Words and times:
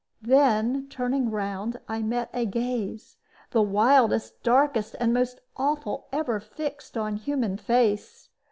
Then 0.23 0.87
turning 0.89 1.29
round, 1.29 1.79
I 1.87 2.01
met 2.01 2.31
a 2.33 2.47
gaze, 2.47 3.17
the 3.51 3.61
wildest, 3.61 4.41
darkest, 4.41 4.95
and 4.99 5.13
most 5.13 5.41
awful 5.57 6.07
ever 6.11 6.39
fixed 6.39 6.97
on 6.97 7.17
human 7.17 7.55
face. 7.55 8.29